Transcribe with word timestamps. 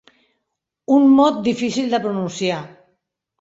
Un 0.95 1.05
mot 1.17 1.37
difícil 1.49 1.93
de 1.93 2.01
pronunciar. 2.07 2.59